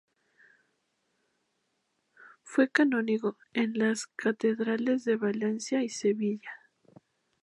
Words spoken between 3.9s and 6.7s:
catedrales de Valencia y Sevilla.